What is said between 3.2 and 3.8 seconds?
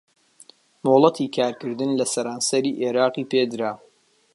پێدرا